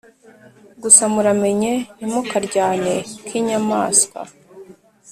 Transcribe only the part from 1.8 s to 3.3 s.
ntimukaryane k’